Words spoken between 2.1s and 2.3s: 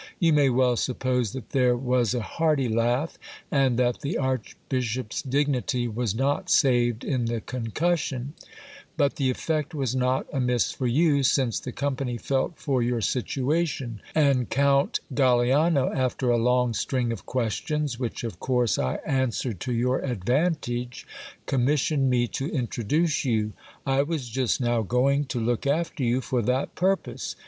a